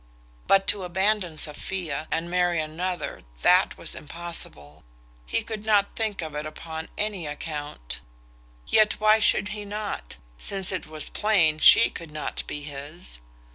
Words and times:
But 0.47 0.65
to 0.69 0.81
abandon 0.83 1.37
Sophia, 1.37 2.07
and 2.09 2.27
marry 2.27 2.59
another, 2.59 3.21
that 3.43 3.77
was 3.77 3.93
impossible; 3.93 4.83
he 5.27 5.43
could 5.43 5.63
not 5.63 5.95
think 5.95 6.23
of 6.23 6.33
it 6.33 6.43
upon 6.47 6.89
any 6.97 7.27
account, 7.27 8.01
Yet 8.65 8.93
why 8.99 9.19
should 9.19 9.49
he 9.49 9.63
not, 9.63 10.17
since 10.39 10.71
it 10.71 10.87
was 10.87 11.11
plain 11.11 11.59
she 11.59 11.91
could 11.91 12.09
not 12.09 12.41
be 12.47 12.63
his? 12.63 13.19